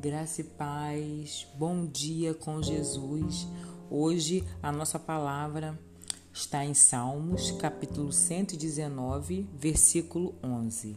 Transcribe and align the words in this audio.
Graça 0.00 0.40
e 0.40 0.44
paz, 0.44 1.46
bom 1.58 1.84
dia 1.84 2.32
com 2.32 2.62
Jesus. 2.62 3.46
Hoje 3.90 4.42
a 4.62 4.72
nossa 4.72 4.98
palavra 4.98 5.78
está 6.32 6.64
em 6.64 6.72
Salmos, 6.72 7.50
capítulo 7.50 8.10
119, 8.10 9.46
versículo 9.52 10.34
11. 10.42 10.96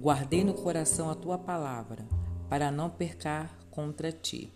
Guardei 0.00 0.44
no 0.44 0.54
coração 0.54 1.10
a 1.10 1.14
tua 1.14 1.36
palavra, 1.36 2.06
para 2.48 2.70
não 2.70 2.88
percar 2.88 3.54
contra 3.70 4.10
ti. 4.10 4.50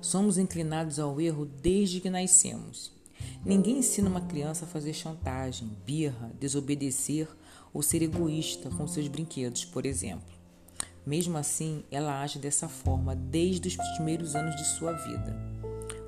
Somos 0.00 0.38
inclinados 0.38 0.98
ao 0.98 1.20
erro 1.20 1.44
desde 1.44 2.00
que 2.00 2.08
nascemos. 2.08 2.90
Ninguém 3.44 3.80
ensina 3.80 4.08
uma 4.08 4.22
criança 4.22 4.64
a 4.64 4.68
fazer 4.68 4.94
chantagem, 4.94 5.76
birra, 5.84 6.32
desobedecer 6.40 7.28
ou 7.74 7.82
ser 7.82 8.00
egoísta 8.00 8.70
com 8.70 8.88
seus 8.88 9.06
brinquedos, 9.06 9.66
por 9.66 9.84
exemplo. 9.84 10.39
Mesmo 11.04 11.38
assim, 11.38 11.82
ela 11.90 12.20
age 12.20 12.38
dessa 12.38 12.68
forma 12.68 13.16
desde 13.16 13.68
os 13.68 13.76
primeiros 13.96 14.36
anos 14.36 14.54
de 14.56 14.64
sua 14.64 14.92
vida. 14.92 15.36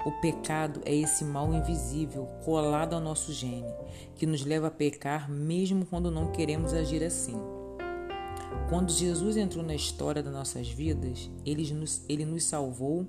O 0.05 0.11
pecado 0.21 0.81
é 0.85 0.95
esse 0.95 1.25
mal 1.25 1.53
invisível 1.55 2.27
colado 2.45 2.95
ao 2.95 3.01
nosso 3.01 3.33
gene, 3.33 3.73
que 4.17 4.27
nos 4.27 4.45
leva 4.45 4.67
a 4.67 4.71
pecar 4.71 5.31
mesmo 5.31 5.87
quando 5.87 6.11
não 6.11 6.33
queremos 6.33 6.73
agir 6.73 7.05
assim. 7.05 7.37
Quando 8.69 8.91
Jesus 8.91 9.37
entrou 9.37 9.65
na 9.65 9.75
história 9.75 10.23
das 10.23 10.33
nossas 10.33 10.69
vidas, 10.69 11.31
ele 11.47 11.73
nos, 11.73 12.03
ele 12.09 12.25
nos 12.25 12.45
salvou 12.45 13.07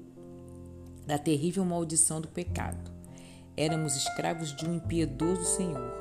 da 1.05 1.17
terrível 1.17 1.65
maldição 1.65 2.21
do 2.21 2.27
pecado. 2.27 2.91
Éramos 3.57 3.95
escravos 3.95 4.55
de 4.55 4.65
um 4.65 4.75
impiedoso 4.75 5.43
Senhor, 5.43 5.91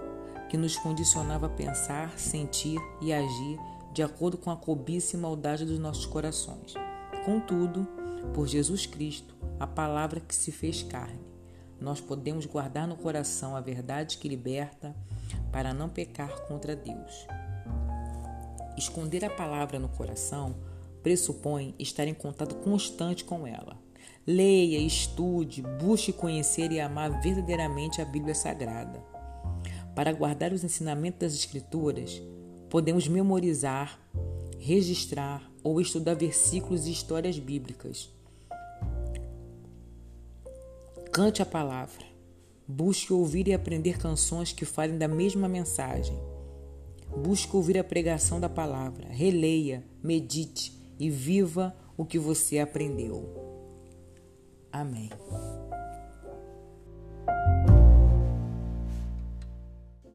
que 0.48 0.56
nos 0.56 0.76
condicionava 0.76 1.46
a 1.46 1.50
pensar, 1.50 2.18
sentir 2.18 2.78
e 3.00 3.12
agir 3.12 3.58
de 3.92 4.02
acordo 4.02 4.38
com 4.38 4.50
a 4.50 4.56
cobiça 4.56 5.16
e 5.16 5.20
maldade 5.20 5.64
dos 5.64 5.78
nossos 5.78 6.06
corações. 6.06 6.74
Contudo, 7.24 7.86
por 8.34 8.48
Jesus 8.48 8.86
Cristo, 8.86 9.34
a 9.60 9.66
palavra 9.66 10.20
que 10.20 10.34
se 10.34 10.50
fez 10.50 10.82
carne, 10.82 11.20
nós 11.80 12.00
podemos 12.00 12.46
guardar 12.46 12.86
no 12.86 12.96
coração 12.96 13.54
a 13.54 13.60
verdade 13.60 14.18
que 14.18 14.28
liberta 14.28 14.94
para 15.50 15.74
não 15.74 15.88
pecar 15.88 16.42
contra 16.46 16.74
Deus. 16.74 17.26
Esconder 18.76 19.24
a 19.24 19.30
palavra 19.30 19.78
no 19.78 19.88
coração 19.88 20.54
pressupõe 21.02 21.74
estar 21.78 22.06
em 22.06 22.14
contato 22.14 22.54
constante 22.56 23.24
com 23.24 23.46
ela. 23.46 23.76
Leia, 24.26 24.78
estude, 24.78 25.62
busque 25.62 26.12
conhecer 26.12 26.70
e 26.70 26.80
amar 26.80 27.20
verdadeiramente 27.20 28.00
a 28.00 28.04
Bíblia 28.04 28.34
Sagrada. 28.34 29.02
Para 29.94 30.12
guardar 30.12 30.52
os 30.52 30.64
ensinamentos 30.64 31.18
das 31.18 31.34
Escrituras, 31.34 32.22
Podemos 32.72 33.06
memorizar, 33.06 34.00
registrar 34.58 35.46
ou 35.62 35.78
estudar 35.78 36.14
versículos 36.14 36.86
e 36.86 36.90
histórias 36.90 37.38
bíblicas. 37.38 38.08
Cante 41.12 41.42
a 41.42 41.44
palavra. 41.44 42.02
Busque 42.66 43.12
ouvir 43.12 43.46
e 43.46 43.52
aprender 43.52 43.98
canções 43.98 44.54
que 44.54 44.64
falem 44.64 44.96
da 44.96 45.06
mesma 45.06 45.50
mensagem. 45.50 46.18
Busque 47.14 47.54
ouvir 47.54 47.76
a 47.76 47.84
pregação 47.84 48.40
da 48.40 48.48
palavra. 48.48 49.06
Releia, 49.06 49.84
medite 50.02 50.72
e 50.98 51.10
viva 51.10 51.76
o 51.94 52.06
que 52.06 52.18
você 52.18 52.58
aprendeu. 52.58 53.28
Amém. 54.72 55.10